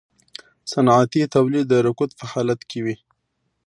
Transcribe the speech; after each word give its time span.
صنعتي 0.71 1.21
تولید 1.35 1.65
د 1.69 1.73
رکود 1.85 2.11
په 2.19 2.25
حالت 2.31 2.59
کې 2.69 2.79
وي 2.85 2.95